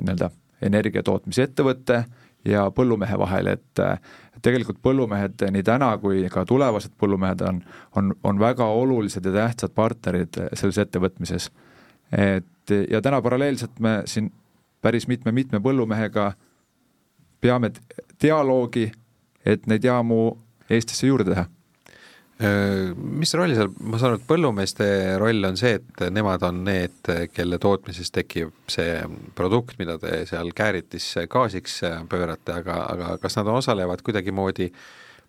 [0.00, 0.30] nii-öelda
[0.64, 2.04] energia tootmisettevõtte
[2.48, 3.98] ja põllumehe vahel, et äh,
[4.42, 7.60] tegelikult põllumehed nii täna kui ka tulevased põllumehed on,
[7.96, 11.50] on, on väga olulised ja tähtsad partnerid selles ettevõtmises.
[12.12, 14.32] et ja täna paralleelselt me siin
[14.82, 16.32] päris mitme-mitme põllumehega
[17.44, 17.70] peame
[18.22, 18.88] dialoogi,
[19.44, 20.22] et neid jaamu
[20.72, 21.44] Eestisse juurde teha
[22.42, 24.86] Äh, mis roll seal, ma saan aru, et põllumeeste
[25.22, 26.96] roll on see, et nemad on need,
[27.30, 28.96] kelle tootmises tekib see
[29.38, 31.78] produkt, mida te seal kääritis gaasiks
[32.10, 34.72] pöörate, aga, aga kas nad osalevad kuidagimoodi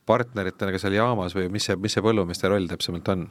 [0.09, 3.27] partneritena ka seal jaamas või mis see, mis see põllumeeste roll täpsemalt on?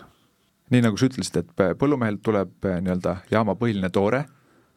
[0.70, 4.22] nii nagu sa ütlesid, et põllumehelt tuleb nii-öelda jaama põhiline toore,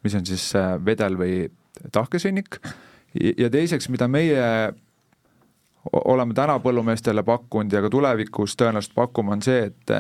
[0.04, 0.50] mis on siis
[0.84, 1.38] vedel või
[1.94, 2.58] tahkesünnik,
[3.38, 4.74] ja teiseks, mida meie
[5.92, 9.94] oleme täna põllumeestele pakkunud ja ka tulevikus tõenäoliselt pakume, on see, et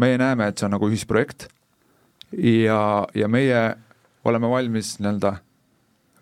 [0.00, 1.48] meie näeme, et see on nagu ühisprojekt.
[2.34, 3.60] Ja, ja meie
[4.24, 5.36] oleme valmis nii-öelda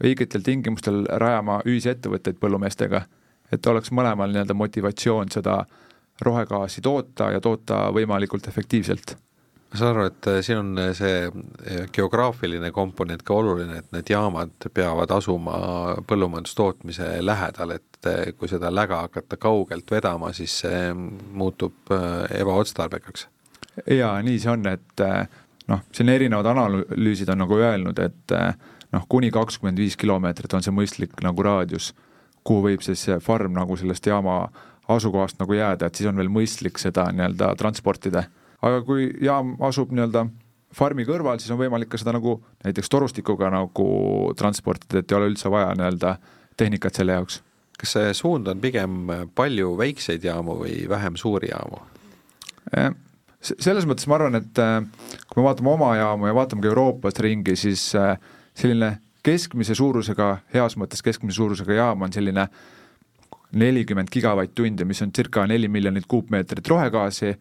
[0.03, 3.05] õigetel tingimustel rajama ühisettevõtteid põllumeestega,
[3.53, 5.63] et oleks mõlemal nii-öelda motivatsioon seda
[6.23, 9.17] rohegaasi toota ja toota võimalikult efektiivselt
[9.73, 11.31] ma saan aru, et siin on see
[11.97, 15.57] geograafiline komponent ka oluline, et need jaamad peavad asuma
[16.09, 17.93] põllumajandustootmise lähedal, et
[18.37, 23.29] kui seda läga hakata kaugelt vedama, siis see muutub äh, ebaotstarbekaks.
[23.87, 25.29] jaa, nii see on, et äh,
[25.71, 28.55] noh, siin erinevad analüüsid on nagu öelnud, et äh,
[28.93, 31.93] noh, kuni kakskümmend viis kilomeetrit on see mõistlik nagu raadius,
[32.45, 34.45] kuhu võib siis farm nagu sellest jaama
[34.91, 38.27] asukohast nagu jääda, et siis on veel mõistlik seda nii-öelda transportida.
[38.63, 40.27] Aga kui jaam asub nii-öelda
[40.73, 43.87] farmi kõrval, siis on võimalik ka seda nagu näiteks torustikuga nagu
[44.39, 46.17] transportida, et ei ole üldse vaja nii-öelda
[46.57, 47.43] tehnikat selle jaoks.
[47.79, 51.81] Kas see suund on pigem palju väikseid jaamu või vähem suuri jaamu?
[53.43, 54.77] Selles mõttes ma arvan, et äh,
[55.27, 58.15] kui me vaatame oma jaamu ja vaatame ka Euroopas ringi, siis äh,
[58.55, 58.95] selline
[59.27, 62.47] keskmise suurusega, heas mõttes keskmise suurusega jaam on selline
[63.59, 67.35] nelikümmend gigavatt-tundi, mis on circa neli miljonit kuupmeetrit rohegaasi,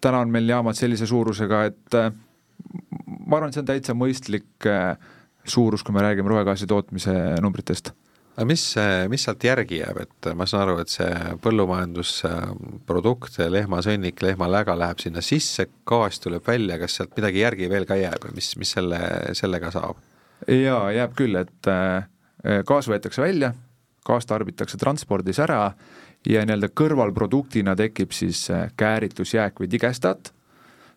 [0.00, 4.68] täna on meil jaamad sellise suurusega, et ma arvan, et see on täitsa mõistlik
[5.44, 7.90] suurus, kui me räägime rohegaasi tootmise numbritest
[8.32, 8.64] aga mis,
[9.12, 11.10] mis sealt järgi jääb, et ma saan aru, et see
[11.44, 17.98] põllumajandusprodukt, lehmasõnnik, lehmaläga läheb sinna sisse, gaas tuleb välja, kas sealt midagi järgi veel ka
[18.00, 19.00] jääb ja mis, mis selle,
[19.38, 20.00] sellega saab?
[20.48, 22.08] jaa, jääb küll, et äh,
[22.66, 23.52] gaas võetakse välja,
[24.06, 25.66] gaas tarbitakse transpordis ära
[26.28, 30.32] ja nii-öelda kõrvalproduktina tekib siis äh, kääritusjääk või digestaat,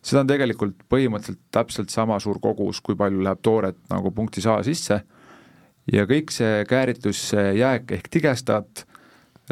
[0.05, 4.59] seda on tegelikult põhimõtteliselt täpselt sama suur kogus, kui palju läheb tooret nagu punktis A
[4.63, 5.01] sisse.
[5.93, 8.85] Ja kõik see kääritusjääk ehk tigestaat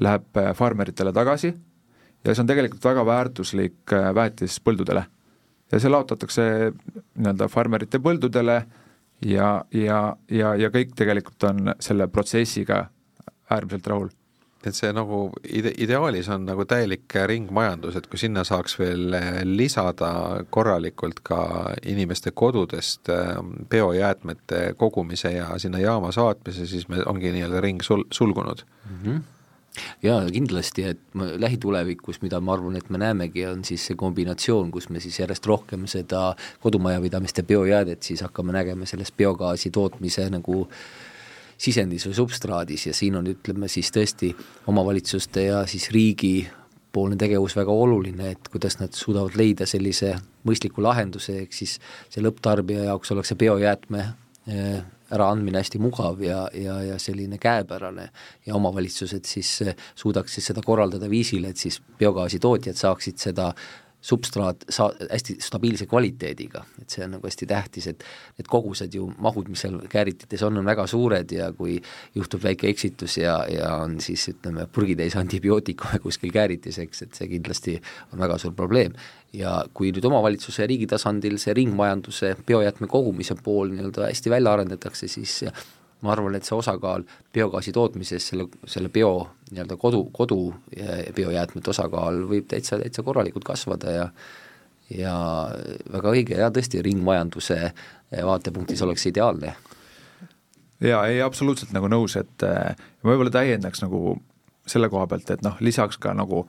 [0.01, 1.53] läheb äh, farmeritele tagasi
[2.23, 5.05] ja see on tegelikult väga väärtuslik äh, väetis põldudele.
[5.71, 6.43] ja see laotatakse
[7.17, 8.63] nii-öelda farmerite põldudele
[9.25, 12.85] ja, ja, ja, ja kõik tegelikult on selle protsessiga
[13.49, 14.11] äärmiselt rahul
[14.67, 20.13] et see nagu ide-, ideaalis on nagu täielik ringmajandus, et kui sinna saaks veel lisada
[20.53, 21.41] korralikult ka
[21.89, 28.07] inimeste kodudest ähm, biojäätmete kogumise ja sinna jaama saatmise, siis me, ongi nii-öelda ring sul-,
[28.11, 28.99] sulgunud mm.
[29.03, 29.21] -hmm
[30.03, 34.69] jaa, kindlasti, et ma, lähitulevikus, mida ma arvan, et me näemegi, on siis see kombinatsioon,
[34.73, 40.67] kus me siis järjest rohkem seda kodumajapidamiste biojäädet siis hakkame nägema selles biogaasi tootmise nagu
[41.63, 44.33] sisendis või substraadis ja siin on, ütleme siis tõesti
[44.67, 46.35] omavalitsuste ja siis riigi
[46.93, 50.13] poolne tegevus väga oluline, et kuidas nad suudavad leida sellise
[50.45, 51.79] mõistliku lahenduse, ehk siis
[52.11, 58.09] see lõpptarbija jaoks oleks see biojäätme eh, äraandmine hästi mugav ja, ja, ja selline käepärane
[58.45, 63.51] ja omavalitsused siis eh, suudaks siis seda korraldada viisil, et siis biogaasitootjad saaksid seda
[64.03, 68.03] substraat saa-, hästi stabiilse kvaliteediga, et see on nagu hästi tähtis, et
[68.37, 71.77] need kogused ju, mahud, mis seal kääritites on, on väga suured ja kui
[72.15, 77.29] juhtub väike eksitus ja, ja on siis ütleme, purgitäis antibiootikume kuskil kääritis, eks, et see
[77.31, 77.77] kindlasti
[78.11, 78.97] on väga suur probleem.
[79.33, 84.53] ja kui nüüd omavalitsuse ja riigi tasandil see ringmajanduse biojäätme kogumise pool nii-öelda hästi välja
[84.53, 85.39] arendatakse, siis
[86.03, 89.13] ma arvan, et see osakaal biogaasi tootmises, selle, selle bio
[89.51, 90.39] nii-öelda kodu, kodu
[91.15, 94.09] biojäätmete osakaal võib täitsa, täitsa korralikult kasvada ja
[94.91, 95.13] ja
[95.91, 97.57] väga õige ja tõesti, ringmajanduse
[98.25, 99.55] vaatepunktis oleks ideaalne.
[100.83, 104.17] jaa, ei absoluutselt nagu nõus, et ma võib-olla täiendaks nagu
[104.67, 106.45] selle koha pealt, et noh, lisaks ka nagu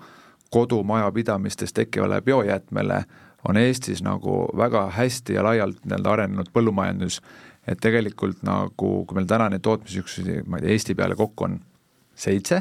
[0.55, 3.05] kodumajapidamistes tekkivale biojäätmele
[3.49, 7.21] on Eestis nagu väga hästi ja laialt nii-öelda arenenud põllumajandus
[7.67, 11.59] et tegelikult nagu, kui meil täna neid tootmisüksusi, ma ei tea, Eesti peale kokku on
[12.15, 12.61] seitse,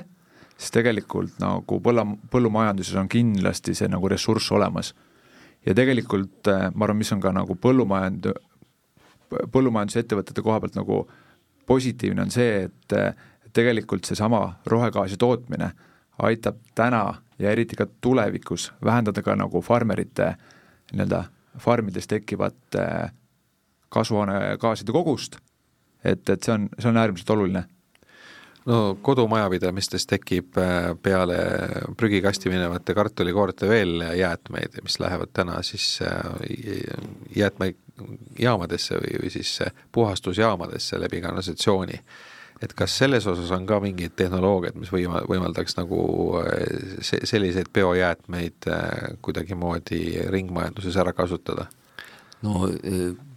[0.57, 4.93] siis tegelikult nagu põlla, põllumajanduses on kindlasti see nagu ressurss olemas.
[5.65, 8.31] ja tegelikult eh, ma arvan, mis on ka nagu põllumajand-,
[9.51, 11.05] põllumajandusettevõtete koha pealt nagu
[11.65, 12.95] positiivne, on see, et
[13.53, 15.71] tegelikult seesama rohegaasi tootmine
[16.23, 17.05] aitab täna
[17.39, 20.33] ja eriti ka tulevikus vähendada ka nagu farmerite
[20.93, 21.23] nii-öelda
[21.59, 23.11] farmides tekkivat äh,
[23.93, 25.37] kasvuhoonegaaside kogust,
[26.03, 27.67] et, et see on, see on äärmiselt oluline
[28.65, 31.37] no kodumajapidamistes tekib äh, peale
[31.97, 36.21] prügikasti minevate kartulikoorte veel jäätmeid, mis lähevad täna siis äh,
[37.35, 41.99] jäätmejaamadesse või, või siis äh, puhastusjaamadesse läbi kanalisatsiooni.
[42.63, 45.99] et kas selles osas on ka mingid tehnoloogiad, mis võima-, võimaldaks nagu
[47.01, 48.69] se-, selliseid biojäätmeid
[49.21, 51.65] kuidagimoodi ringmajanduses ära kasutada?
[52.43, 52.69] no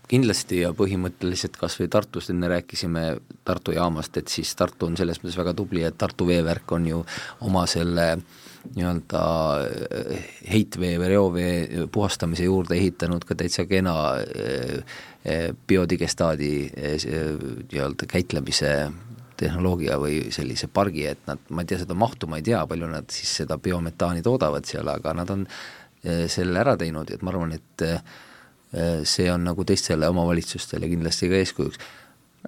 [0.09, 3.05] kindlasti ja põhimõtteliselt kas või Tartust enne rääkisime
[3.45, 7.01] Tartu jaamast, et siis Tartu on selles mõttes väga tubli, et Tartu veevärk on ju
[7.47, 8.13] oma selle
[8.75, 9.23] nii-öelda
[9.67, 14.79] eh, heitvee või reovee puhastamise juurde ehitanud ka täitsa kena eh,
[15.25, 18.77] eh, biodigestaadi nii-öelda käitlemise
[19.37, 22.87] tehnoloogia või sellise pargi, et nad, ma ei tea seda mahtu, ma ei tea, palju
[22.89, 25.45] nad siis seda biometaani toodavad seal, aga nad on
[26.31, 27.85] selle ära teinud, et ma arvan, et
[29.05, 31.79] see on nagu teistele omavalitsustele kindlasti ka eeskujuks.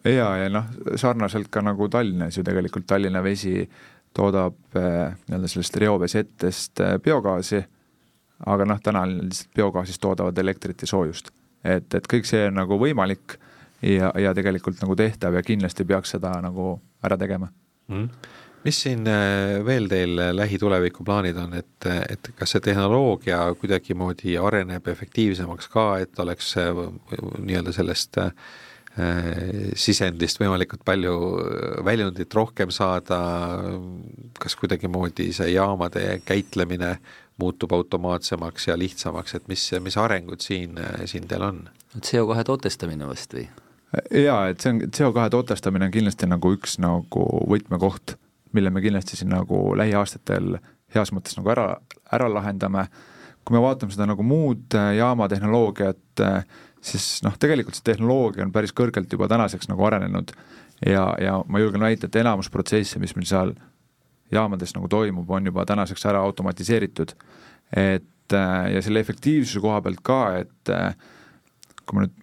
[0.04, 3.68] jaa, ja noh, sarnaselt ka nagu Tallinnas ju tegelikult Tallinna Vesi
[4.14, 7.62] toodab äh, nii-öelda sellest reoveesettest äh, biogaasi,
[8.46, 11.30] aga noh, täna lihtsalt biogaasist toodavad elektrit ja soojust.
[11.64, 13.38] et, et kõik see on nagu võimalik
[13.82, 17.50] ja, ja tegelikult nagu tehtav ja kindlasti peaks seda nagu ära tegema
[17.88, 18.36] mm
[18.68, 24.36] mis siin äh, veel teil äh, lähituleviku plaanid on, et, et kas see tehnoloogia kuidagimoodi
[24.40, 26.82] areneb efektiivsemaks ka, et oleks äh,
[27.38, 28.32] nii-öelda sellest äh,
[29.78, 31.12] sisendist võimalikult palju
[31.86, 33.20] väljundit rohkem saada,
[34.42, 36.96] kas kuidagimoodi see jaamade käitlemine
[37.38, 41.62] muutub automaatsemaks ja lihtsamaks, et mis, mis arengud siin, siin teil on?
[41.94, 43.46] CO2 tootestamine vist või?
[44.18, 48.18] jaa, et see on, CO2 tootestamine on kindlasti nagu üks nagu võtmekoht
[48.52, 50.58] mille me kindlasti siin nagu lähiaastatel
[50.94, 51.68] heas mõttes nagu ära,
[52.12, 52.88] ära lahendame.
[53.44, 56.44] kui me vaatame seda nagu muud äh, jaamatehnoloogiat, äh,
[56.84, 60.34] siis noh, tegelikult see tehnoloogia on päris kõrgelt juba tänaseks nagu arenenud
[60.84, 63.54] ja, ja ma julgen väita, et enamus protsesse, mis meil seal
[64.32, 67.14] jaamades nagu toimub, on juba tänaseks ära automatiseeritud.
[67.76, 70.74] et äh, ja selle efektiivsuse koha pealt ka, et
[71.86, 72.16] kui ma nüüd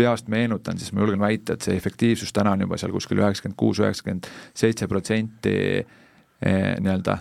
[0.00, 3.58] peast meenutan, siis ma julgen väita, et see efektiivsus täna on juba seal kuskil üheksakümmend
[3.60, 7.18] kuus, üheksakümmend seitse protsenti eh, nii-öelda,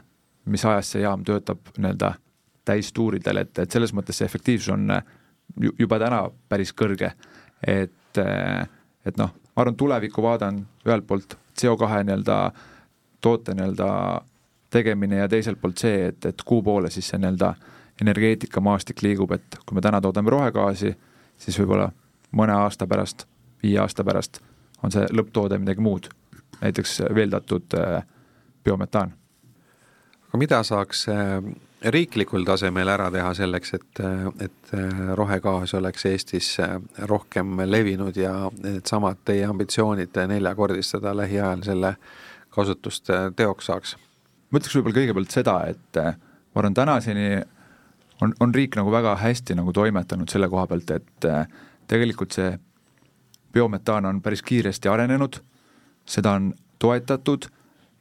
[0.54, 2.14] mis ajast see jaam töötab nii-öelda
[2.70, 5.14] täistuuridel, et, et selles mõttes see efektiivsus on eh,
[5.82, 7.12] juba täna päris kõrge.
[7.68, 8.66] et, eh,
[9.06, 12.40] et noh, ma arvan, tulevikuvaade on ühelt poolt CO2 nii-öelda
[13.22, 13.90] toote nii-öelda
[14.70, 17.54] tegemine ja teiselt poolt see, et, et kuhu poole siis see nii-öelda
[18.02, 20.94] energeetikamaastik liigub, et kui me täna toodame rohegaasi,
[21.40, 21.90] siis võib-olla
[22.36, 23.26] mõne aasta pärast,
[23.64, 24.42] viie aasta pärast
[24.84, 26.10] on see lõpptoode midagi muud,
[26.62, 28.04] näiteks veeldatud äh,
[28.64, 29.14] biometaan.
[30.28, 31.40] aga mida saaks äh,
[31.82, 34.74] riiklikul tasemel ära teha selleks, et, äh, et
[35.16, 36.58] rohegaas oleks Eestis
[36.98, 41.96] rohkem levinud ja needsamad teie ambitsioonid neljakordistada lähiajal selle
[42.50, 43.96] kasutust teoks saaks?
[44.50, 47.42] ma ütleks võib-olla kõigepealt seda, et ma arvan, tänaseni
[48.22, 51.48] on, on riik nagu väga hästi nagu toimetanud selle koha pealt, et äh,
[51.90, 52.54] tegelikult see
[53.54, 55.40] biometaan on päris kiiresti arenenud,
[56.06, 57.50] seda on toetatud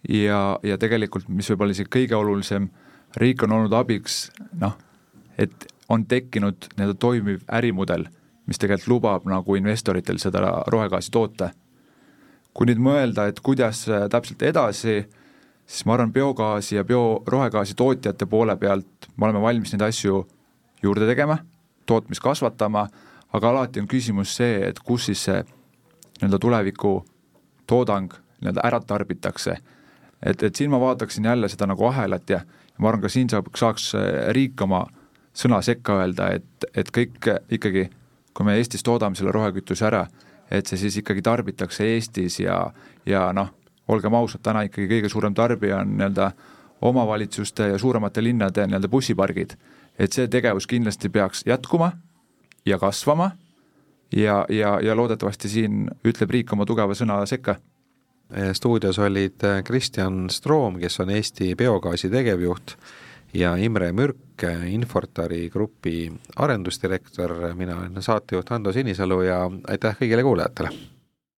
[0.09, 2.69] ja, ja tegelikult, mis võib-olla isegi kõige olulisem,
[3.17, 4.29] riik on olnud abiks
[4.61, 4.77] noh,
[5.39, 8.07] et on tekkinud nii-öelda toimiv ärimudel,
[8.47, 11.51] mis tegelikult lubab nagu investoritel seda rohegaasi toota.
[12.59, 15.05] kui nüüd mõelda, et kuidas täpselt edasi,
[15.67, 20.25] siis ma arvan, biogaasi ja bio, rohegaasi tootjate poole pealt me oleme valmis neid asju
[20.83, 21.39] juurde tegema,
[21.87, 22.89] tootmist kasvatama,
[23.33, 26.93] aga alati on küsimus see, et kus siis see nii-öelda tuleviku
[27.67, 29.57] toodang nii-öelda ära tarbitakse.
[30.27, 32.41] et, et siin ma vaataksin jälle seda nagu ahelat ja
[32.79, 33.93] ma arvan, ka siin saab, saaks
[34.35, 34.87] riik oma
[35.35, 37.89] sõna sekka öelda, et, et kõik ikkagi,
[38.35, 40.07] kui me Eestis toodame selle rohekütuse ära,
[40.51, 42.59] et see siis ikkagi tarbitakse Eestis ja,
[43.07, 43.53] ja noh,
[43.89, 46.31] olgem ausad, täna ikkagi kõige suurem tarbija on nii-öelda
[46.89, 49.57] omavalitsuste ja suuremate linnade nii-öelda bussipargid.
[49.99, 51.93] et see tegevus kindlasti peaks jätkuma
[52.69, 53.31] ja kasvama.
[54.13, 57.59] Ja, ja, ja loodetavasti siin ütleb riik oma tugeva sõna sekka.
[58.53, 62.75] Stuudios olid Kristjan Stroom, kes on Eesti Biogaasi tegevjuht
[63.37, 70.98] ja Imre Mürk, Infortari grupi arendusdirektor, mina olen saatejuht Ando Sinisalu ja aitäh kõigile kuulajatele!